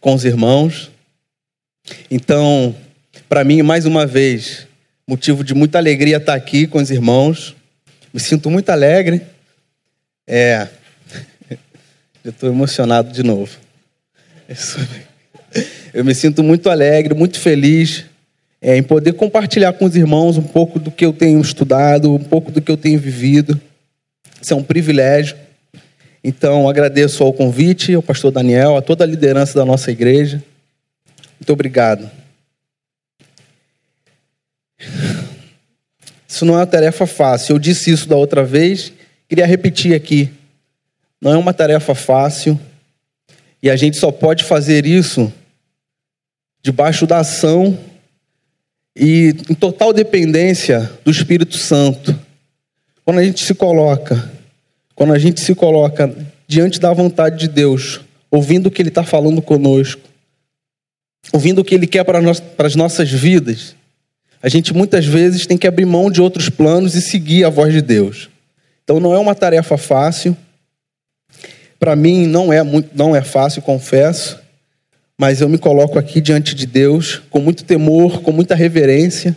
[0.00, 0.90] com os irmãos.
[2.10, 2.74] Então,
[3.28, 4.66] para mim, mais uma vez,
[5.06, 7.54] motivo de muita alegria estar aqui com os irmãos.
[8.12, 9.22] Me sinto muito alegre.
[10.26, 10.68] É.
[12.24, 13.56] Eu estou emocionado de novo.
[15.92, 18.04] Eu me sinto muito alegre, muito feliz
[18.60, 22.22] é, em poder compartilhar com os irmãos um pouco do que eu tenho estudado, um
[22.22, 23.60] pouco do que eu tenho vivido.
[24.40, 25.36] Isso é um privilégio.
[26.22, 30.42] Então, agradeço ao convite, ao pastor Daniel, a toda a liderança da nossa igreja.
[31.38, 32.10] Muito obrigado.
[36.28, 37.54] Isso não é uma tarefa fácil.
[37.54, 38.92] Eu disse isso da outra vez,
[39.28, 40.30] queria repetir aqui.
[41.20, 42.58] Não é uma tarefa fácil.
[43.62, 45.32] E a gente só pode fazer isso
[46.62, 47.78] debaixo da ação
[48.94, 52.18] e em total dependência do Espírito Santo.
[53.04, 54.30] Quando a gente se coloca,
[55.00, 56.14] quando a gente se coloca
[56.46, 60.02] diante da vontade de Deus, ouvindo o que Ele está falando conosco,
[61.32, 63.74] ouvindo o que Ele quer para, as nossas vidas,
[64.42, 67.72] a gente muitas vezes tem que abrir mão de outros planos e seguir a voz
[67.72, 68.28] de Deus.
[68.84, 70.36] Então não é uma tarefa fácil.
[71.78, 74.38] Para mim não é muito, não é fácil, confesso,
[75.16, 79.34] mas eu me coloco aqui diante de Deus com muito temor, com muita reverência.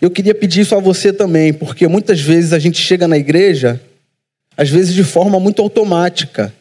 [0.00, 3.80] Eu queria pedir isso a você também, porque muitas vezes a gente chega na igreja,
[4.56, 6.52] às vezes de forma muito automática.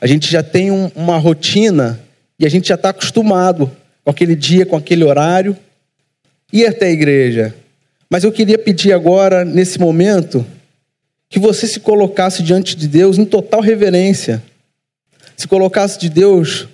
[0.00, 2.00] A gente já tem um, uma rotina
[2.38, 3.70] e a gente já está acostumado
[4.04, 5.56] com aquele dia, com aquele horário
[6.52, 7.54] ir até a igreja.
[8.08, 10.46] Mas eu queria pedir agora, nesse momento,
[11.28, 14.42] que você se colocasse diante de Deus em total reverência.
[15.36, 16.68] Se colocasse de Deus,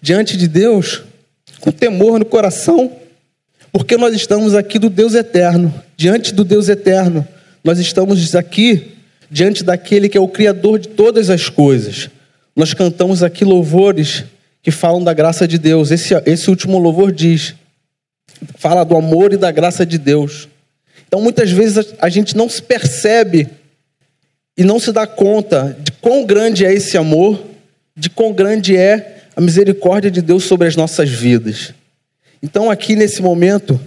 [0.00, 1.02] diante de Deus,
[1.60, 2.96] com temor no coração,
[3.70, 7.26] porque nós estamos aqui do Deus eterno, diante do Deus eterno.
[7.62, 8.92] Nós estamos aqui
[9.30, 12.08] diante daquele que é o Criador de todas as coisas.
[12.54, 14.24] Nós cantamos aqui louvores
[14.62, 15.90] que falam da graça de Deus.
[15.90, 17.54] Esse, esse último louvor diz:
[18.56, 20.48] fala do amor e da graça de Deus.
[21.06, 23.48] Então, muitas vezes a gente não se percebe
[24.56, 27.42] e não se dá conta de quão grande é esse amor,
[27.96, 31.72] de quão grande é a misericórdia de Deus sobre as nossas vidas.
[32.42, 33.80] Então, aqui nesse momento,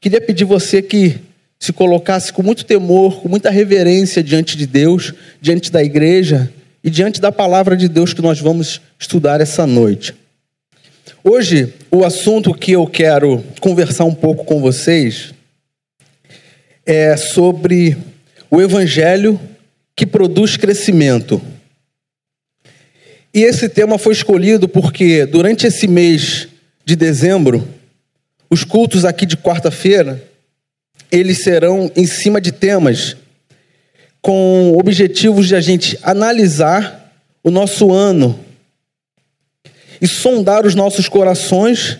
[0.00, 1.20] queria pedir você que
[1.60, 5.12] se colocasse com muito temor, com muita reverência diante de Deus,
[5.42, 6.50] diante da igreja
[6.82, 10.14] e diante da palavra de Deus que nós vamos estudar essa noite.
[11.22, 15.34] Hoje, o assunto que eu quero conversar um pouco com vocês
[16.86, 17.94] é sobre
[18.50, 19.38] o evangelho
[19.94, 21.42] que produz crescimento.
[23.34, 26.48] E esse tema foi escolhido porque durante esse mês
[26.86, 27.68] de dezembro,
[28.48, 30.29] os cultos aqui de quarta-feira,
[31.10, 33.16] eles serão em cima de temas
[34.22, 37.12] com objetivos de a gente analisar
[37.42, 38.38] o nosso ano
[40.00, 41.98] e sondar os nossos corações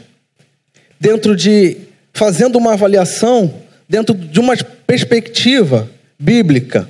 [0.98, 1.76] dentro de
[2.12, 3.52] fazendo uma avaliação
[3.88, 4.56] dentro de uma
[4.86, 6.88] perspectiva bíblica.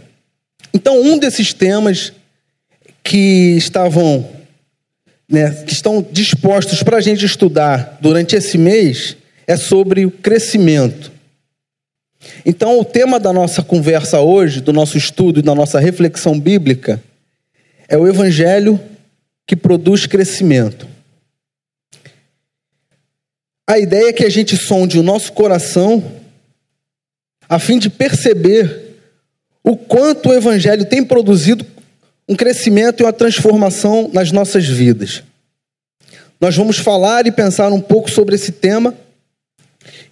[0.75, 2.13] Então, um desses temas
[3.03, 4.29] que estavam
[5.29, 9.17] né, que estão dispostos para a gente estudar durante esse mês
[9.47, 11.13] é sobre o crescimento.
[12.45, 17.03] Então, o tema da nossa conversa hoje, do nosso estudo e da nossa reflexão bíblica,
[17.89, 18.79] é o Evangelho
[19.47, 20.87] que produz crescimento.
[23.69, 26.03] A ideia é que a gente sonde o nosso coração
[27.49, 28.97] a fim de perceber
[29.65, 31.67] o quanto o Evangelho tem produzido
[32.29, 35.25] um crescimento e uma transformação nas nossas vidas.
[36.41, 38.95] Nós vamos falar e pensar um pouco sobre esse tema.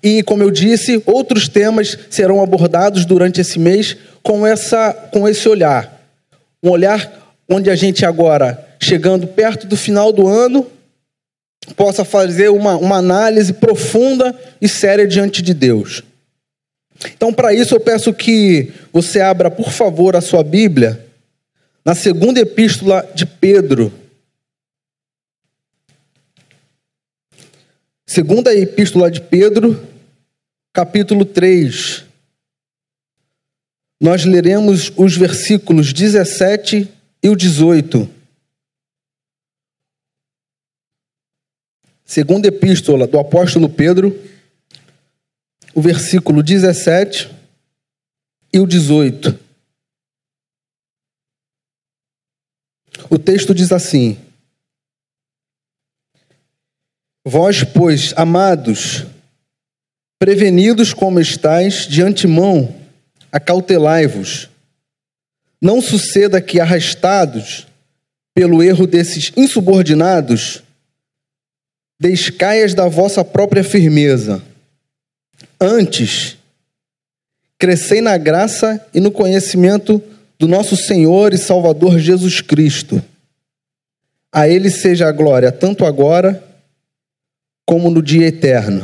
[0.03, 5.49] E, como eu disse, outros temas serão abordados durante esse mês com, essa, com esse
[5.49, 6.01] olhar.
[6.63, 10.67] Um olhar onde a gente agora, chegando perto do final do ano,
[11.77, 16.03] possa fazer uma, uma análise profunda e séria diante de Deus.
[17.17, 21.07] Então, para isso, eu peço que você abra, por favor, a sua Bíblia
[21.85, 23.93] na segunda epístola de Pedro.
[28.11, 29.87] Segunda epístola de Pedro,
[30.73, 32.07] capítulo 3.
[34.01, 36.91] Nós leremos os versículos 17
[37.23, 38.09] e o 18.
[42.03, 44.19] Segunda epístola do apóstolo Pedro,
[45.75, 47.31] o versículo 17
[48.55, 49.39] e o 18.
[53.11, 54.17] O texto diz assim:
[57.31, 59.05] Vós, pois, amados,
[60.19, 62.75] prevenidos como estáis, de antemão,
[63.31, 64.49] acautelai-vos.
[65.61, 67.67] Não suceda que, arrastados
[68.35, 70.63] pelo erro desses insubordinados,
[72.01, 74.43] descaias da vossa própria firmeza.
[75.61, 76.39] Antes,
[77.59, 80.03] crescei na graça e no conhecimento
[80.39, 83.05] do nosso Senhor e Salvador Jesus Cristo.
[84.33, 86.48] A Ele seja a glória, tanto agora
[87.69, 88.81] como no dia eterno.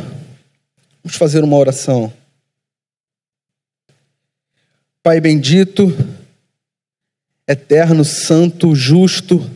[1.03, 2.13] Vamos fazer uma oração.
[5.03, 5.91] Pai bendito,
[7.49, 9.51] eterno, santo, justo,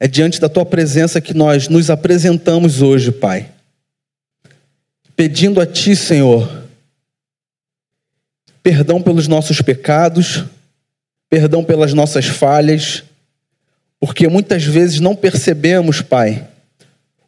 [0.00, 3.48] é diante da tua presença que nós nos apresentamos hoje, Pai.
[5.14, 6.64] Pedindo a ti, Senhor,
[8.60, 10.44] perdão pelos nossos pecados,
[11.30, 13.04] perdão pelas nossas falhas,
[14.00, 16.48] porque muitas vezes não percebemos, Pai,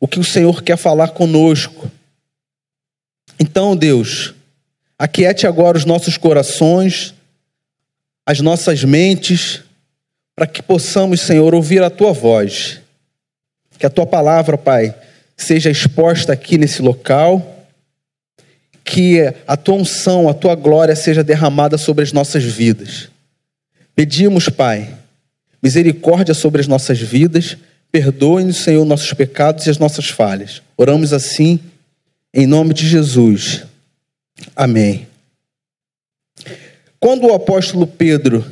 [0.01, 1.91] o que o Senhor quer falar conosco.
[3.39, 4.35] Então, Deus,
[4.99, 7.15] aquiete agora os nossos corações,
[8.25, 9.63] as nossas mentes,
[10.35, 12.81] para que possamos, Senhor, ouvir a tua voz.
[13.79, 14.95] Que a tua palavra, Pai,
[15.37, 17.67] seja exposta aqui nesse local,
[18.85, 23.09] que a tua unção, a tua glória seja derramada sobre as nossas vidas.
[23.95, 24.95] Pedimos, Pai,
[25.63, 27.57] misericórdia sobre as nossas vidas,
[27.91, 30.63] perdoe-nos, Senhor, nossos pecados e as nossas falhas.
[30.77, 31.61] Oramos assim,
[32.33, 33.65] em nome de Jesus.
[34.55, 35.07] Amém.
[37.01, 38.45] Quando o apóstolo Pedro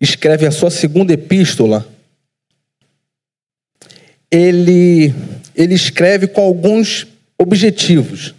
[0.00, 1.86] escreve a sua segunda epístola,
[4.30, 5.14] ele,
[5.54, 7.06] ele escreve com alguns
[7.38, 8.34] objetivos.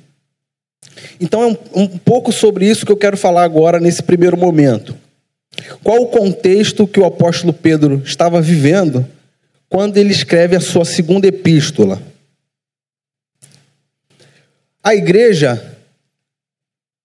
[1.19, 4.95] Então é um, um pouco sobre isso que eu quero falar agora nesse primeiro momento.
[5.83, 9.07] Qual o contexto que o apóstolo Pedro estava vivendo
[9.73, 11.99] quando ele escreve a sua segunda epístola?
[14.83, 15.79] A igreja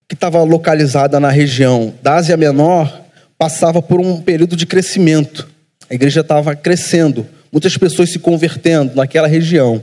[0.07, 3.07] que estava localizada na região da Ásia Menor
[3.39, 5.49] passava por um período de crescimento.
[5.89, 9.83] A igreja estava crescendo, muitas pessoas se convertendo naquela região.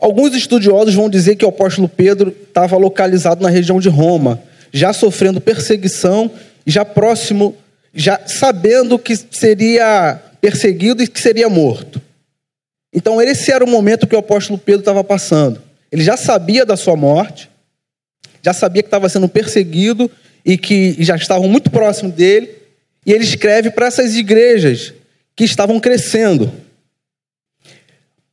[0.00, 4.42] Alguns estudiosos vão dizer que o apóstolo Pedro estava localizado na região de Roma,
[4.72, 6.32] já sofrendo perseguição
[6.66, 7.56] já próximo,
[7.94, 12.00] já sabendo que seria perseguido e que seria morto.
[12.92, 15.60] Então, esse era o momento que o apóstolo Pedro estava passando.
[15.92, 17.50] Ele já sabia da sua morte,
[18.42, 20.10] já sabia que estava sendo perseguido
[20.44, 22.50] e que já estavam muito próximo dele,
[23.04, 24.94] e ele escreve para essas igrejas
[25.34, 26.52] que estavam crescendo.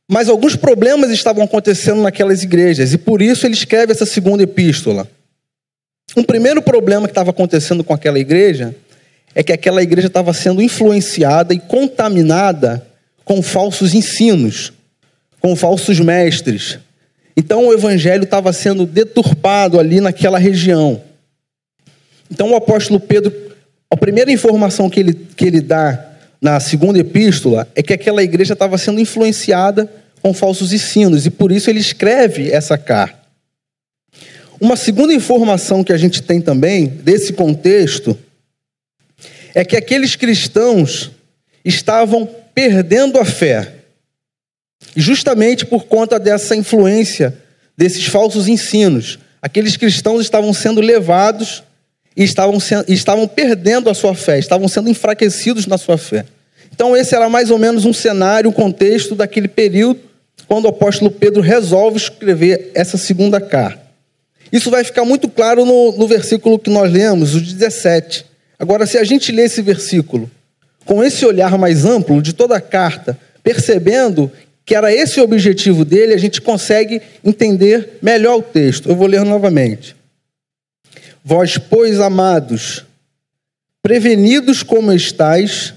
[0.08, 5.08] Mas alguns problemas estavam acontecendo naquelas igrejas, e por isso ele escreve essa segunda epístola.
[6.16, 8.74] Um primeiro problema que estava acontecendo com aquela igreja
[9.34, 12.86] é que aquela igreja estava sendo influenciada e contaminada
[13.24, 14.72] com falsos ensinos,
[15.40, 16.78] com falsos mestres.
[17.36, 21.02] Então o evangelho estava sendo deturpado ali naquela região.
[22.30, 23.32] Então o apóstolo Pedro,
[23.90, 28.52] a primeira informação que ele, que ele dá na segunda epístola é que aquela igreja
[28.52, 29.90] estava sendo influenciada
[30.22, 33.18] com falsos ensinos, e por isso ele escreve essa carta.
[34.58, 38.16] Uma segunda informação que a gente tem também desse contexto
[39.54, 41.10] é que aqueles cristãos
[41.64, 43.72] estavam perdendo a fé.
[44.96, 47.42] Justamente por conta dessa influência
[47.76, 49.18] desses falsos ensinos.
[49.40, 51.62] Aqueles cristãos estavam sendo levados
[52.16, 52.58] e estavam,
[52.88, 56.24] estavam perdendo a sua fé, estavam sendo enfraquecidos na sua fé.
[56.72, 60.00] Então, esse era mais ou menos um cenário, um contexto daquele período,
[60.48, 63.82] quando o apóstolo Pedro resolve escrever essa segunda carta.
[64.52, 68.24] Isso vai ficar muito claro no, no versículo que nós lemos, o 17.
[68.58, 70.30] Agora, se a gente lê esse versículo
[70.84, 74.30] com esse olhar mais amplo de toda a carta, percebendo
[74.64, 78.88] que era esse o objetivo dele, a gente consegue entender melhor o texto.
[78.88, 79.94] Eu vou ler novamente.
[81.22, 82.84] Vós, pois, amados,
[83.82, 85.74] prevenidos como estáis,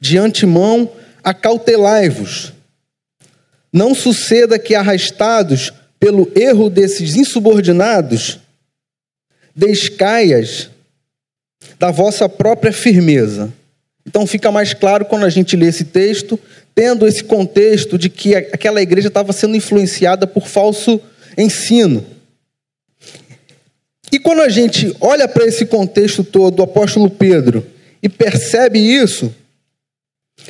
[0.00, 0.90] de antemão
[1.22, 2.52] acautelai-vos.
[3.72, 8.38] Não suceda que, arrastados pelo erro desses insubordinados,
[9.54, 10.70] descaias
[11.78, 13.52] da vossa própria firmeza.
[14.06, 16.38] Então fica mais claro quando a gente lê esse texto,
[16.74, 21.00] tendo esse contexto de que aquela igreja estava sendo influenciada por falso
[21.36, 22.04] ensino.
[24.10, 27.66] E quando a gente olha para esse contexto todo do apóstolo Pedro
[28.02, 29.34] e percebe isso,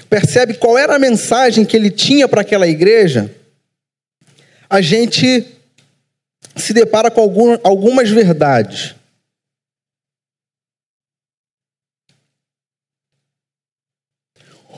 [0.08, 3.34] percebe qual era a mensagem que ele tinha para aquela igreja,
[4.70, 5.44] a gente
[6.54, 8.94] se depara com algum, algumas verdades.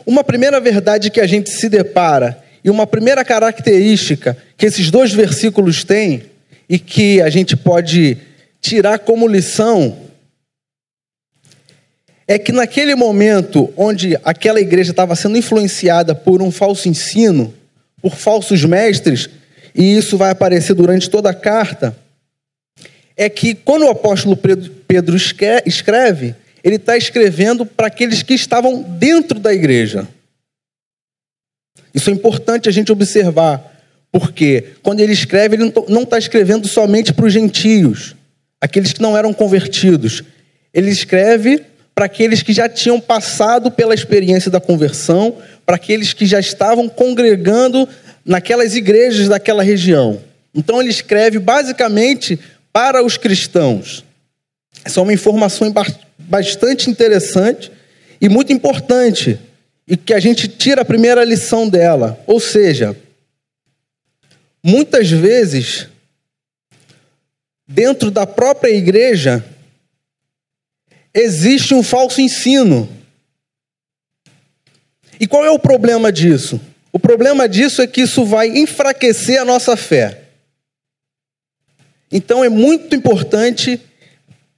[0.07, 5.13] Uma primeira verdade que a gente se depara, e uma primeira característica que esses dois
[5.13, 6.23] versículos têm,
[6.69, 8.17] e que a gente pode
[8.61, 9.97] tirar como lição,
[12.29, 17.53] é que naquele momento onde aquela igreja estava sendo influenciada por um falso ensino,
[18.01, 19.29] por falsos mestres,
[19.75, 21.97] e isso vai aparecer durante toda a carta,
[23.17, 29.39] é que quando o apóstolo Pedro escreve, ele está escrevendo para aqueles que estavam dentro
[29.39, 30.07] da igreja.
[31.95, 33.63] Isso é importante a gente observar,
[34.13, 38.15] porque quando ele escreve, ele não está escrevendo somente para os gentios,
[38.61, 40.23] aqueles que não eram convertidos.
[40.73, 41.65] Ele escreve
[41.95, 45.37] para aqueles que já tinham passado pela experiência da conversão,
[45.67, 47.89] para aqueles que já estavam congregando
[48.25, 50.21] naquelas igrejas daquela região.
[50.55, 52.39] Então ele escreve basicamente
[52.73, 54.05] para os cristãos.
[54.85, 55.67] Essa é uma informação
[56.31, 57.73] bastante interessante
[58.21, 59.39] e muito importante,
[59.87, 62.23] e que a gente tira a primeira lição dela.
[62.25, 62.97] Ou seja,
[64.63, 65.89] muitas vezes,
[67.67, 69.45] dentro da própria igreja,
[71.13, 72.89] existe um falso ensino.
[75.19, 76.61] E qual é o problema disso?
[76.93, 80.23] O problema disso é que isso vai enfraquecer a nossa fé.
[82.13, 83.81] Então é muito importante,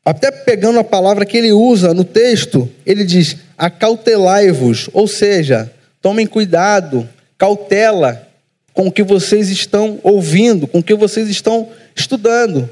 [0.04, 6.26] até pegando a palavra que ele usa no texto, ele diz: acautelai-vos, ou seja, tomem
[6.26, 8.28] cuidado, cautela
[8.72, 12.68] com o que vocês estão ouvindo, com o que vocês estão estudando.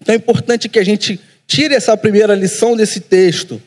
[0.00, 3.62] Então é importante que a gente tire essa primeira lição desse texto,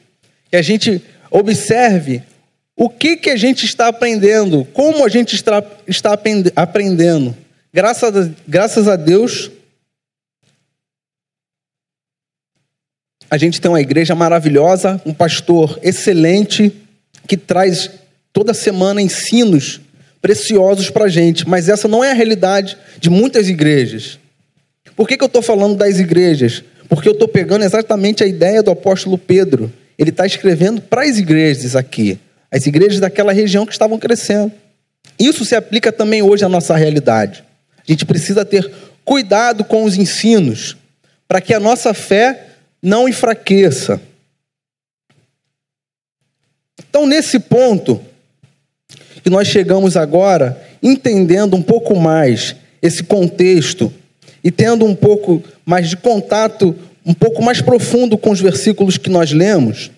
[0.50, 1.02] que a gente
[1.32, 2.24] observe
[2.76, 5.64] o que, que a gente está aprendendo, como a gente está,
[6.56, 7.36] aprendendo.
[7.74, 9.50] Graças a Deus,
[13.36, 16.72] a gente tem uma igreja maravilhosa, um pastor excelente,
[17.28, 17.92] que traz
[18.32, 19.82] toda semana ensinos
[20.22, 24.18] preciosos para a gente, mas essa não é a realidade de muitas igrejas.
[24.96, 26.64] Por que, que eu estou falando das igrejas?
[26.88, 29.72] Porque eu estou pegando exatamente a ideia do apóstolo Pedro.
[30.00, 32.18] Ele está escrevendo para as igrejas aqui,
[32.50, 34.50] as igrejas daquela região que estavam crescendo.
[35.20, 37.44] Isso se aplica também hoje à nossa realidade.
[37.86, 38.72] A gente precisa ter
[39.04, 40.78] cuidado com os ensinos,
[41.28, 42.55] para que a nossa fé
[42.86, 44.00] não enfraqueça.
[46.88, 48.00] Então, nesse ponto
[49.24, 53.92] que nós chegamos agora, entendendo um pouco mais esse contexto
[54.44, 59.10] e tendo um pouco mais de contato, um pouco mais profundo com os versículos que
[59.10, 59.90] nós lemos,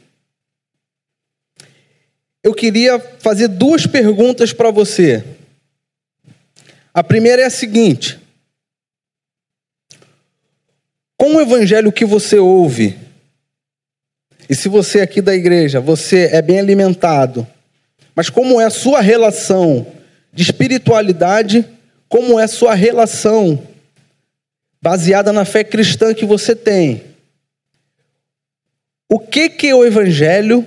[2.41, 5.25] eu queria fazer duas perguntas para você.
[6.93, 8.17] A primeira é a seguinte:
[11.17, 12.95] com o evangelho que você ouve,
[14.49, 17.45] e se você é aqui da igreja, você é bem alimentado,
[18.15, 19.85] mas como é a sua relação
[20.31, 21.65] de espiritualidade,
[22.07, 23.61] como é a sua relação
[24.81, 27.03] baseada na fé cristã que você tem.
[29.09, 30.65] O que que o evangelho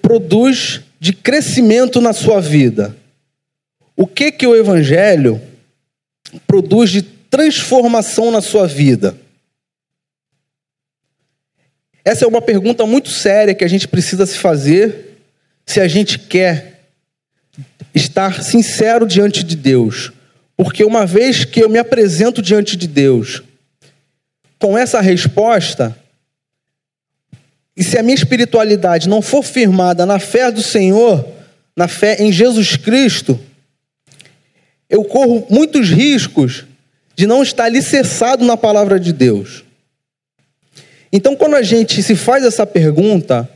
[0.00, 2.96] produz de crescimento na sua vida?
[3.96, 5.40] O que que o evangelho
[6.46, 9.16] produz de transformação na sua vida?
[12.04, 15.18] Essa é uma pergunta muito séria que a gente precisa se fazer
[15.66, 16.84] se a gente quer
[17.94, 20.10] estar sincero diante de Deus.
[20.56, 23.42] Porque uma vez que eu me apresento diante de Deus
[24.58, 25.96] com essa resposta,
[27.76, 31.28] e se a minha espiritualidade não for firmada na fé do Senhor,
[31.76, 33.38] na fé em Jesus Cristo,
[34.88, 36.64] eu corro muitos riscos
[37.18, 39.64] de não estar alicerçado na palavra de Deus.
[41.12, 43.50] Então, quando a gente se faz essa pergunta,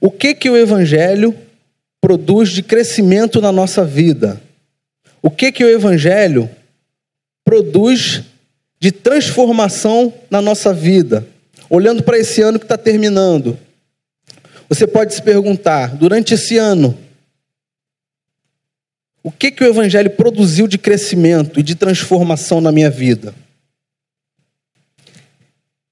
[0.00, 1.36] o que que o evangelho
[2.00, 4.40] produz de crescimento na nossa vida?
[5.20, 6.48] O que que o evangelho
[7.44, 8.22] produz
[8.80, 11.26] de transformação na nossa vida?
[11.68, 13.58] Olhando para esse ano que está terminando,
[14.70, 16.96] você pode se perguntar: durante esse ano,
[19.22, 23.34] o que que o evangelho produziu de crescimento e de transformação na minha vida?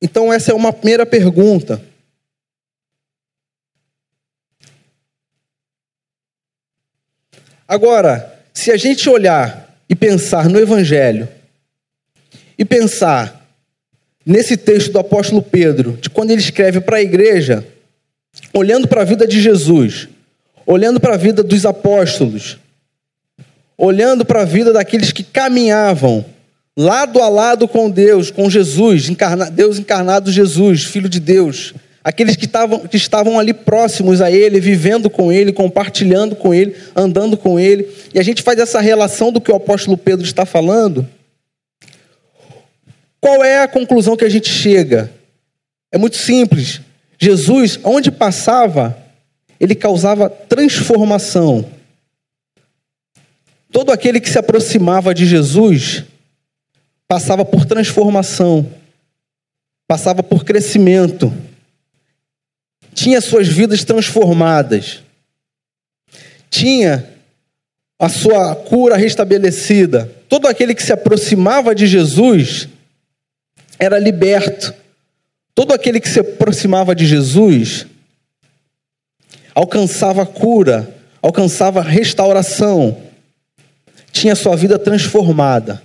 [0.02, 1.80] Então essa é uma primeira pergunta.
[7.68, 11.28] Agora, se a gente olhar e pensar no Evangelho,
[12.58, 13.48] e pensar
[14.26, 17.66] nesse texto do apóstolo Pedro, de quando ele escreve para a igreja,
[18.52, 20.08] olhando para a vida de Jesus,
[20.66, 22.58] olhando para a vida dos apóstolos,
[23.80, 26.22] olhando para a vida daqueles que caminhavam
[26.76, 31.72] lado a lado com Deus, com Jesus, encarna, Deus encarnado Jesus, Filho de Deus,
[32.04, 36.76] aqueles que estavam, que estavam ali próximos a Ele, vivendo com Ele, compartilhando com Ele,
[36.94, 40.44] andando com Ele, e a gente faz essa relação do que o apóstolo Pedro está
[40.44, 41.08] falando.
[43.18, 45.10] Qual é a conclusão que a gente chega?
[45.90, 46.82] É muito simples.
[47.18, 48.96] Jesus, onde passava,
[49.58, 51.79] ele causava transformação.
[53.72, 56.04] Todo aquele que se aproximava de Jesus
[57.06, 58.68] passava por transformação,
[59.86, 61.32] passava por crescimento,
[62.94, 65.02] tinha suas vidas transformadas,
[66.48, 67.08] tinha
[67.98, 70.10] a sua cura restabelecida.
[70.28, 72.68] Todo aquele que se aproximava de Jesus
[73.78, 74.74] era liberto.
[75.54, 77.86] Todo aquele que se aproximava de Jesus
[79.54, 82.96] alcançava cura, alcançava restauração,
[84.12, 85.82] tinha sua vida transformada.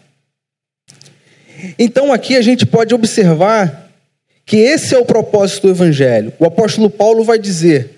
[1.79, 3.91] Então aqui a gente pode observar
[4.45, 6.33] que esse é o propósito do Evangelho.
[6.37, 7.91] O apóstolo Paulo vai dizer: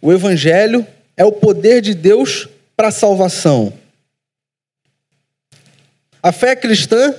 [0.00, 3.72] o Evangelho é o poder de Deus para a salvação.
[6.22, 7.14] A fé cristã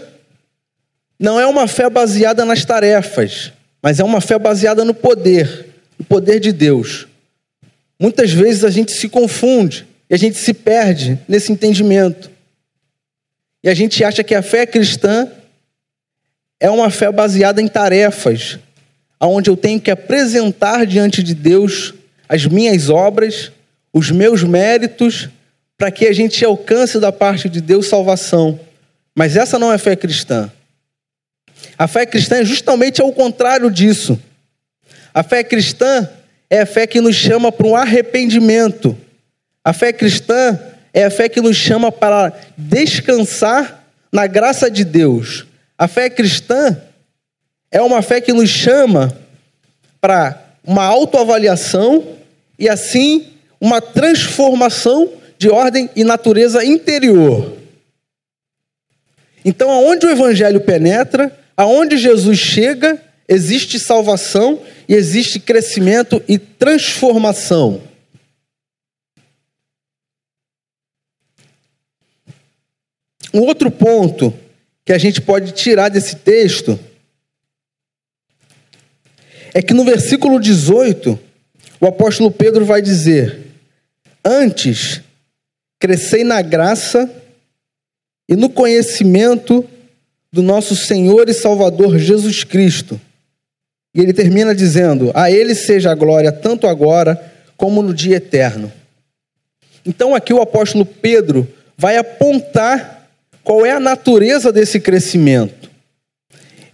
[1.20, 6.06] não é uma fé baseada nas tarefas, mas é uma fé baseada no poder, no
[6.06, 7.08] poder de Deus.
[8.00, 12.30] Muitas vezes a gente se confunde e a gente se perde nesse entendimento.
[13.64, 15.32] E a gente acha que a fé cristã
[16.60, 18.60] é uma fé baseada em tarefas,
[19.22, 21.94] onde eu tenho que apresentar diante de Deus
[22.28, 23.54] as minhas obras,
[23.94, 25.30] os meus méritos,
[25.78, 28.60] para que a gente alcance da parte de Deus salvação.
[29.16, 30.52] Mas essa não é fé cristã.
[31.78, 34.20] A fé cristã é justamente ao contrário disso.
[35.14, 36.10] A fé cristã
[36.50, 38.98] é a fé que nos chama para um arrependimento.
[39.64, 40.60] A fé cristã
[40.94, 45.46] é a fé que nos chama para descansar na graça de Deus.
[45.78, 46.82] A fé cristã
[47.72, 49.16] é uma fé que nos chama
[50.00, 52.04] para uma autoavaliação
[52.58, 53.28] e assim
[53.60, 57.58] uma transformação de ordem e natureza interior.
[59.46, 67.82] Então, aonde o evangelho penetra, aonde Jesus chega, existe salvação e existe crescimento e transformação.
[73.34, 74.34] Um outro ponto
[74.86, 76.80] que a gente pode tirar desse texto
[79.54, 81.20] é que no versículo 18,
[81.80, 83.40] o apóstolo Pedro vai dizer:
[84.24, 85.02] Antes,
[85.80, 87.10] crescei na graça
[88.28, 89.68] e no conhecimento
[90.32, 93.00] do nosso Senhor e Salvador Jesus Cristo.
[93.94, 97.22] E ele termina dizendo: A Ele seja a glória tanto agora
[97.58, 98.72] como no dia eterno.
[99.86, 103.01] Então, aqui o apóstolo Pedro vai apontar
[103.44, 105.70] qual é a natureza desse crescimento?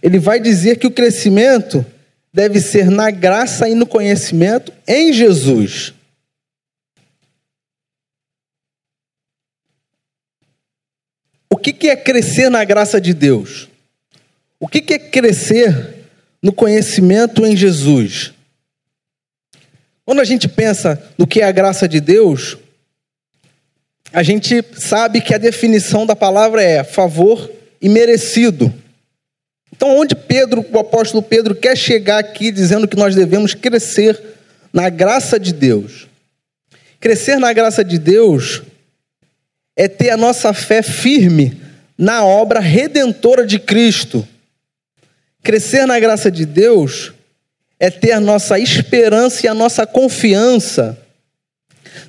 [0.02, 1.84] Ele vai dizer que o crescimento
[2.32, 5.94] deve ser na graça e no conhecimento em Jesus.
[11.50, 13.68] O que é crescer na graça de Deus?
[14.60, 16.06] O que é crescer
[16.42, 18.32] no conhecimento em Jesus?
[20.04, 22.56] Quando a gente pensa no que é a graça de Deus,
[24.12, 28.72] a gente sabe que a definição da palavra é favor e merecido.
[29.74, 34.18] Então, onde Pedro, o apóstolo Pedro, quer chegar aqui dizendo que nós devemos crescer
[34.72, 36.08] na graça de Deus?
[36.98, 38.62] Crescer na graça de Deus
[39.76, 41.60] é ter a nossa fé firme
[41.96, 44.26] na obra redentora de Cristo.
[45.42, 47.12] Crescer na graça de Deus
[47.78, 50.98] é ter a nossa esperança e a nossa confiança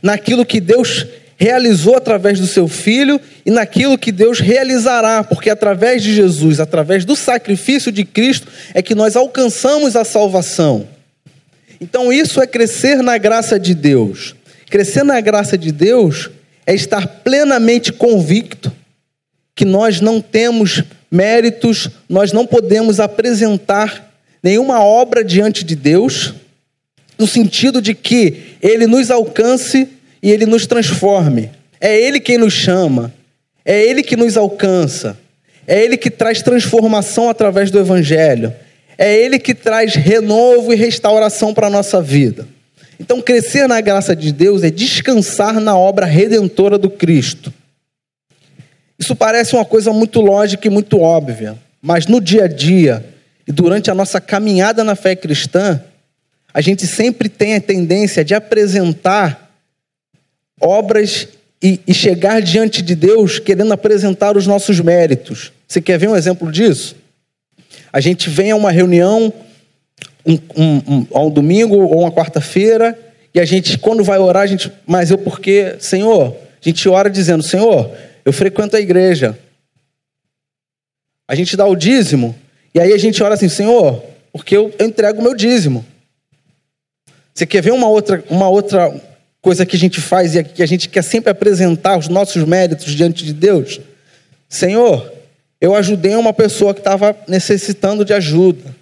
[0.01, 1.05] naquilo que Deus
[1.39, 7.05] realizou através do seu filho e naquilo que Deus realizará, porque através de Jesus, através
[7.05, 10.85] do sacrifício de Cristo, é que nós alcançamos a salvação.
[11.79, 14.35] Então, isso é crescer na graça de Deus.
[14.69, 16.29] Crescer na graça de Deus
[16.67, 18.69] é estar plenamente convicto
[19.55, 24.11] que nós não temos méritos, nós não podemos apresentar
[24.43, 26.33] nenhuma obra diante de Deus,
[27.17, 29.87] no sentido de que Ele nos alcance
[30.21, 31.51] e Ele nos transforme.
[31.79, 33.13] É Ele quem nos chama,
[33.63, 35.17] é Ele que nos alcança,
[35.65, 38.53] é Ele que traz transformação através do Evangelho,
[38.97, 42.47] é Ele que traz renovo e restauração para a nossa vida.
[42.99, 47.53] Então, crescer na graça de Deus é descansar na obra redentora do Cristo.
[48.99, 53.05] Isso parece uma coisa muito lógica e muito óbvia, mas no dia a dia
[53.47, 55.81] e durante a nossa caminhada na fé cristã,
[56.53, 59.48] a gente sempre tem a tendência de apresentar
[60.59, 61.27] obras
[61.61, 65.51] e, e chegar diante de Deus querendo apresentar os nossos méritos.
[65.67, 66.95] Você quer ver um exemplo disso?
[67.91, 69.33] A gente vem a uma reunião
[70.25, 72.97] um, um, um, um domingo ou uma quarta-feira
[73.33, 77.09] e a gente, quando vai orar, a gente, mas eu porque, Senhor, a gente ora
[77.09, 77.91] dizendo, Senhor,
[78.25, 79.37] eu frequento a igreja.
[81.27, 82.35] A gente dá o dízimo
[82.73, 85.85] e aí a gente ora assim, Senhor, porque eu, eu entrego o meu dízimo.
[87.33, 88.93] Você quer ver uma outra, uma outra
[89.41, 92.93] coisa que a gente faz e que a gente quer sempre apresentar os nossos méritos
[92.93, 93.79] diante de Deus.
[94.47, 95.11] Senhor,
[95.61, 98.75] eu ajudei uma pessoa que estava necessitando de ajuda.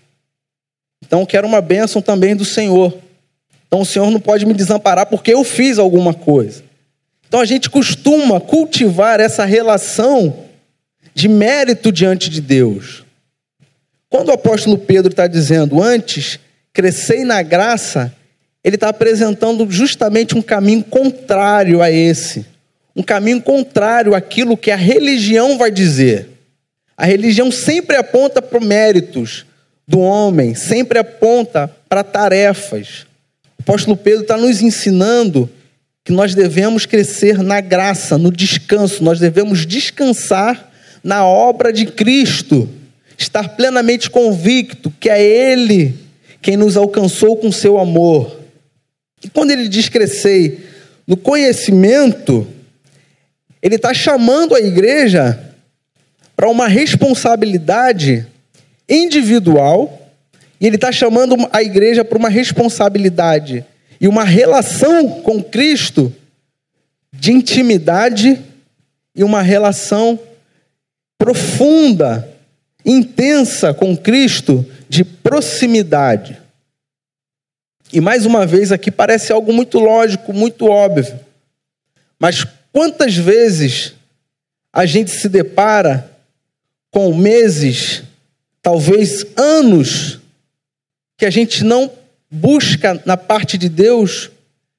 [1.05, 2.97] Então quero uma bênção também do Senhor.
[3.67, 6.63] Então o Senhor não pode me desamparar porque eu fiz alguma coisa.
[7.27, 10.45] Então a gente costuma cultivar essa relação
[11.13, 13.03] de mérito diante de Deus.
[14.09, 16.39] Quando o apóstolo Pedro está dizendo antes,
[16.71, 18.13] crescei na graça,
[18.63, 22.45] ele está apresentando justamente um caminho contrário a esse.
[22.95, 26.27] Um caminho contrário àquilo que a religião vai dizer.
[26.97, 29.45] A religião sempre aponta para méritos
[29.87, 33.05] do homem, sempre aponta para tarefas.
[33.57, 35.49] O apóstolo Pedro está nos ensinando
[36.03, 40.71] que nós devemos crescer na graça, no descanso, nós devemos descansar
[41.03, 42.67] na obra de Cristo,
[43.17, 45.95] estar plenamente convicto que é Ele
[46.41, 48.36] quem nos alcançou com seu amor.
[49.23, 50.73] E quando ele diz crescer
[51.07, 52.47] no conhecimento,
[53.61, 55.39] ele está chamando a igreja
[56.35, 58.27] para uma responsabilidade
[58.87, 60.11] individual,
[60.59, 63.65] e ele está chamando a igreja para uma responsabilidade
[63.99, 66.13] e uma relação com Cristo
[67.11, 68.39] de intimidade
[69.15, 70.19] e uma relação
[71.17, 72.27] profunda,
[72.85, 76.37] intensa com Cristo de proximidade.
[77.91, 81.19] E mais uma vez aqui parece algo muito lógico, muito óbvio.
[82.19, 83.93] Mas quantas vezes
[84.73, 86.11] a gente se depara
[86.91, 88.03] com meses,
[88.61, 90.19] talvez anos,
[91.17, 91.91] que a gente não
[92.29, 94.29] busca na parte de Deus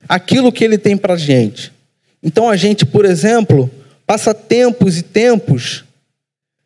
[0.09, 1.73] aquilo que Ele tem para a gente.
[2.23, 3.71] Então a gente, por exemplo,
[4.07, 5.85] passa tempos e tempos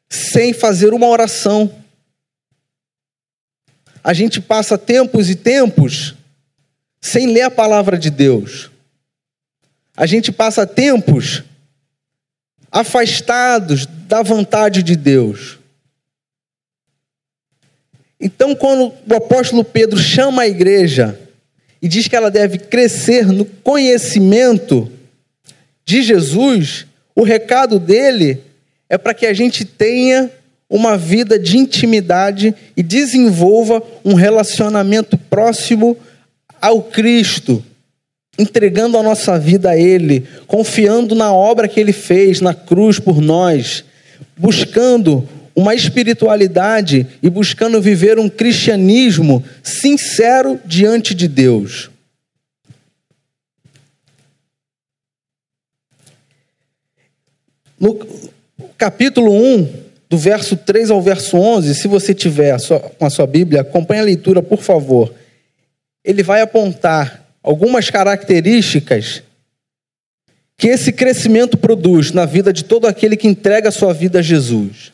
[0.08, 1.72] sem fazer uma oração.
[4.04, 6.14] A gente passa tempos e tempos
[7.02, 8.70] sem ler a palavra de Deus.
[9.96, 11.42] A gente passa tempos
[12.70, 15.58] afastados da vontade de Deus.
[18.18, 21.18] Então, quando o apóstolo Pedro chama a igreja
[21.82, 24.90] e diz que ela deve crescer no conhecimento
[25.84, 26.86] de Jesus,
[27.16, 28.40] o recado dele
[28.88, 30.30] é para que a gente tenha
[30.70, 35.98] uma vida de intimidade e desenvolva um relacionamento próximo
[36.62, 37.62] ao Cristo,
[38.38, 43.20] entregando a nossa vida a Ele, confiando na obra que Ele fez na cruz por
[43.20, 43.84] nós,
[44.36, 51.90] buscando uma espiritualidade e buscando viver um cristianismo sincero diante de Deus.
[57.78, 57.98] No
[58.78, 62.56] capítulo 1, do verso 3 ao verso 11, se você tiver
[62.98, 65.12] com a sua Bíblia, acompanhe a leitura, por favor.
[66.04, 69.22] Ele vai apontar algumas características
[70.56, 74.22] que esse crescimento produz na vida de todo aquele que entrega a sua vida a
[74.22, 74.92] Jesus.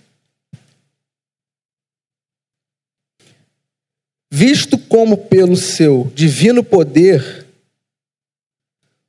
[4.31, 7.47] visto como pelo seu divino poder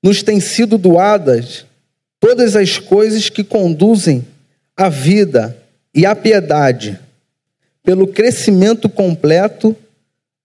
[0.01, 1.65] nos têm sido doadas
[2.19, 4.25] todas as coisas que conduzem
[4.75, 5.57] à vida
[5.93, 6.99] e à piedade,
[7.83, 9.75] pelo crescimento completo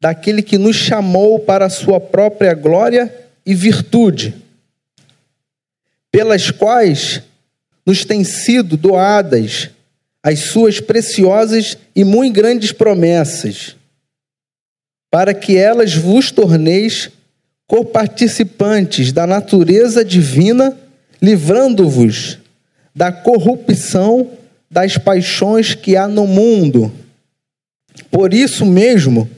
[0.04, 3.10] daquele que nos chamou para a sua própria glória
[3.46, 4.34] e virtude,
[6.12, 7.22] pelas quais
[7.86, 9.70] nos têm sido doadas
[10.22, 13.76] as suas preciosas e muito grandes promessas
[15.10, 17.08] para que elas vos torneis
[17.66, 20.76] coparticipantes da natureza divina,
[21.22, 22.38] livrando-vos
[22.94, 24.32] da corrupção
[24.70, 26.92] das paixões que há no mundo.
[28.10, 29.30] Por isso mesmo,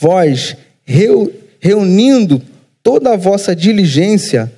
[0.00, 0.56] vós,
[1.60, 2.42] reunindo
[2.82, 4.50] toda a vossa diligência,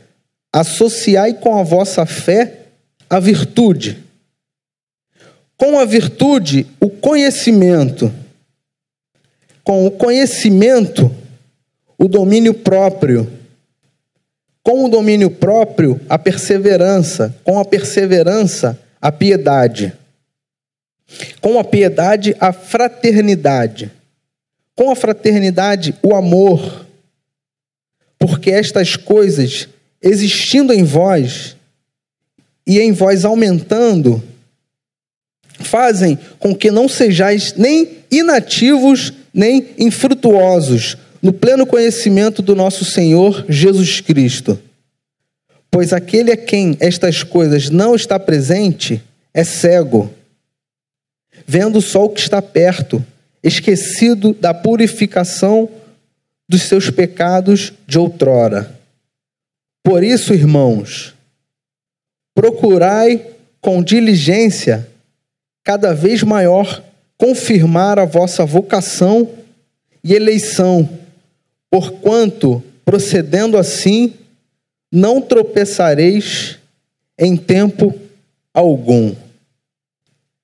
[0.52, 2.60] associai com a vossa fé
[3.10, 3.98] a virtude.
[5.56, 8.10] Com a virtude, o conhecimento
[9.64, 11.10] com o conhecimento,
[11.96, 13.30] o domínio próprio.
[14.62, 17.34] Com o domínio próprio, a perseverança.
[17.44, 19.92] Com a perseverança, a piedade.
[21.40, 23.90] Com a piedade, a fraternidade.
[24.74, 26.86] Com a fraternidade, o amor.
[28.18, 29.68] Porque estas coisas,
[30.00, 31.56] existindo em vós
[32.66, 34.22] e em vós aumentando,
[35.58, 43.46] fazem com que não sejais nem inativos nem infrutuosos no pleno conhecimento do nosso Senhor
[43.48, 44.58] Jesus Cristo.
[45.70, 50.12] Pois aquele a quem estas coisas não está presente é cego,
[51.46, 53.04] vendo só o que está perto,
[53.42, 55.68] esquecido da purificação
[56.48, 58.78] dos seus pecados de outrora.
[59.82, 61.14] Por isso, irmãos,
[62.34, 63.26] procurai
[63.60, 64.88] com diligência
[65.64, 66.82] cada vez maior
[67.16, 69.30] confirmar a vossa vocação
[70.02, 70.88] e eleição,
[71.70, 74.14] porquanto, procedendo assim,
[74.90, 76.58] não tropeçareis
[77.18, 77.98] em tempo
[78.52, 79.14] algum.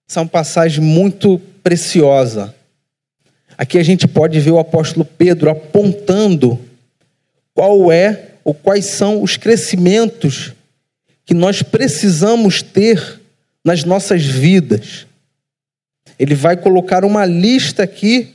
[0.09, 2.55] Essa é uma passagem muito preciosa.
[3.59, 6.61] Aqui a gente pode ver o apóstolo Pedro apontando
[7.53, 10.53] qual é ou quais são os crescimentos
[11.27, 13.21] que nós precisamos ter
[13.65, 15.09] nas nossas vidas.
[16.17, 18.33] Ele vai colocar uma lista aqui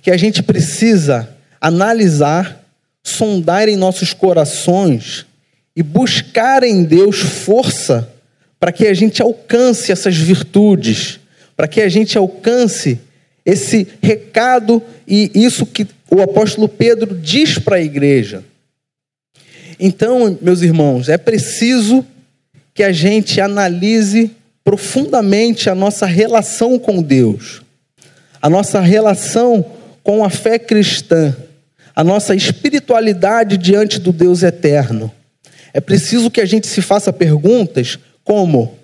[0.00, 1.28] que a gente precisa
[1.60, 2.64] analisar,
[3.02, 5.26] sondar em nossos corações
[5.74, 8.08] e buscar em Deus força
[8.60, 11.18] para que a gente alcance essas virtudes,
[11.56, 13.00] para que a gente alcance
[13.44, 18.42] esse recado e isso que o apóstolo Pedro diz para a igreja.
[19.78, 22.04] Então, meus irmãos, é preciso
[22.72, 24.30] que a gente analise
[24.64, 27.62] profundamente a nossa relação com Deus,
[28.40, 29.64] a nossa relação
[30.02, 31.36] com a fé cristã,
[31.94, 35.12] a nossa espiritualidade diante do Deus eterno.
[35.72, 38.78] É preciso que a gente se faça perguntas como: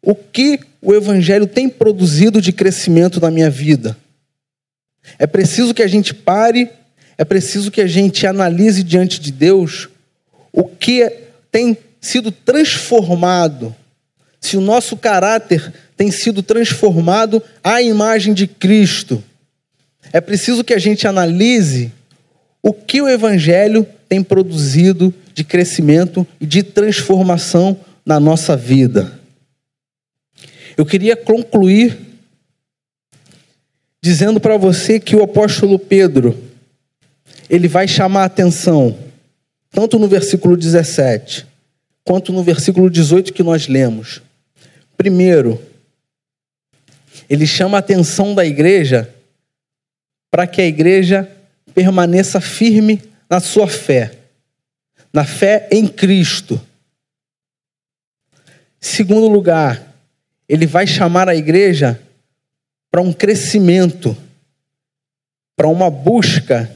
[0.00, 3.96] o que o Evangelho tem produzido de crescimento na minha vida?
[5.18, 6.70] É preciso que a gente pare,
[7.16, 9.88] é preciso que a gente analise diante de Deus
[10.52, 11.10] o que
[11.50, 13.74] tem sido transformado,
[14.40, 19.22] se o nosso caráter tem sido transformado à imagem de Cristo.
[20.12, 21.92] É preciso que a gente analise
[22.62, 29.20] o que o Evangelho tem produzido de crescimento e de transformação na nossa vida.
[30.76, 32.05] Eu queria concluir
[34.06, 36.40] dizendo para você que o apóstolo Pedro
[37.50, 38.96] ele vai chamar a atenção
[39.68, 41.44] tanto no versículo 17
[42.04, 44.22] quanto no versículo 18 que nós lemos.
[44.96, 45.60] Primeiro,
[47.28, 49.12] ele chama a atenção da igreja
[50.30, 51.28] para que a igreja
[51.74, 54.12] permaneça firme na sua fé,
[55.12, 56.60] na fé em Cristo.
[58.80, 59.96] Segundo lugar,
[60.48, 62.00] ele vai chamar a igreja
[62.96, 64.16] para um crescimento,
[65.54, 66.70] para uma busca,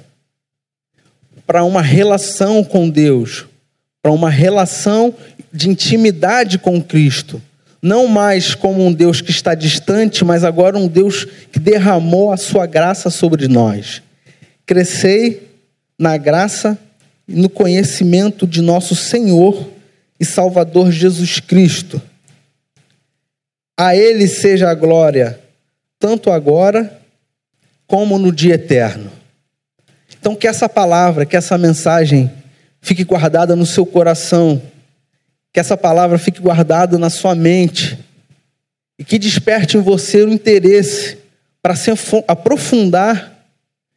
[1.46, 3.46] para uma relação com Deus,
[4.02, 5.14] para uma relação
[5.50, 7.40] de intimidade com Cristo.
[7.80, 12.36] Não mais como um Deus que está distante, mas agora um Deus que derramou a
[12.36, 14.02] sua graça sobre nós.
[14.66, 15.48] Crescei
[15.98, 16.78] na graça
[17.26, 19.70] e no conhecimento de nosso Senhor
[20.20, 21.98] e Salvador Jesus Cristo.
[23.74, 25.40] A Ele seja a glória,
[26.00, 26.98] tanto agora
[27.86, 29.12] como no dia eterno.
[30.18, 32.30] Então, que essa palavra, que essa mensagem
[32.80, 34.60] fique guardada no seu coração,
[35.52, 37.98] que essa palavra fique guardada na sua mente
[38.98, 41.18] e que desperte em você o interesse
[41.62, 41.90] para se
[42.26, 43.46] aprofundar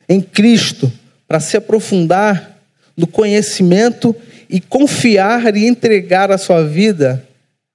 [0.10, 0.92] em Cristo,
[1.28, 2.60] para se aprofundar
[2.96, 4.16] no conhecimento
[4.50, 7.26] e confiar e entregar a sua vida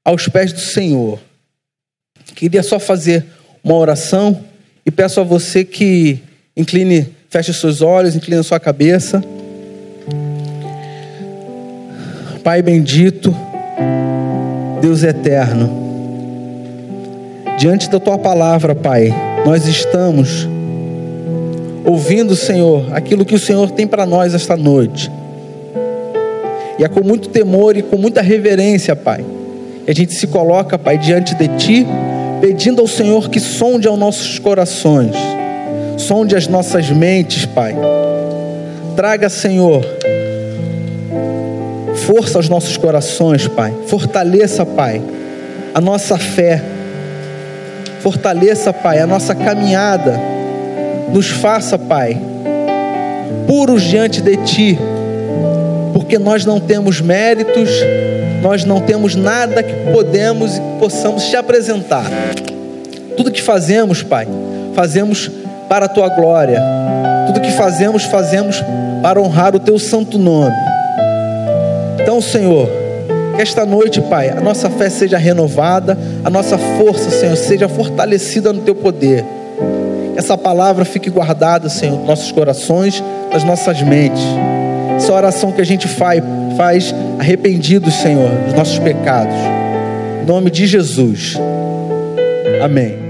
[0.04, 1.18] aos pés do Senhor.
[2.34, 3.24] Queria só fazer
[3.68, 4.38] uma oração
[4.86, 6.18] e peço a você que
[6.56, 9.22] incline, feche seus olhos, incline a sua cabeça.
[12.42, 13.34] Pai bendito,
[14.80, 15.70] Deus eterno,
[17.58, 19.12] diante da tua palavra, Pai,
[19.44, 20.48] nós estamos
[21.84, 25.10] ouvindo, Senhor, aquilo que o Senhor tem para nós esta noite.
[26.78, 29.22] E é com muito temor e com muita reverência, Pai,
[29.84, 31.86] que a gente se coloca, Pai, diante de Ti,
[32.40, 35.14] pedindo ao Senhor que sonde aos nossos corações,
[35.96, 37.74] sonde as nossas mentes, Pai.
[38.96, 39.84] Traga, Senhor,
[42.06, 43.74] força aos nossos corações, Pai.
[43.86, 45.00] Fortaleça, Pai,
[45.74, 46.62] a nossa fé.
[48.00, 50.18] Fortaleça, Pai, a nossa caminhada
[51.12, 52.20] nos faça, Pai,
[53.46, 54.78] puros diante de Ti,
[55.92, 57.70] porque nós não temos méritos,
[58.42, 62.06] nós não temos nada que podemos e possamos te apresentar.
[63.16, 64.26] Tudo que fazemos, Pai,
[64.74, 65.30] fazemos
[65.68, 66.62] para a Tua glória.
[67.26, 68.62] Tudo que fazemos, fazemos
[69.02, 70.56] para honrar o Teu santo nome.
[72.00, 72.68] Então, Senhor,
[73.36, 78.52] que esta noite, Pai, a nossa fé seja renovada, a nossa força, Senhor, seja fortalecida
[78.52, 79.24] no Teu poder
[80.18, 83.00] essa palavra fique guardada, Senhor, nos nossos corações,
[83.32, 84.20] nas nossas mentes.
[84.96, 86.20] Essa oração que a gente faz,
[86.56, 89.34] faz arrependidos, Senhor, dos nossos pecados.
[90.22, 91.36] Em nome de Jesus.
[92.62, 93.07] Amém.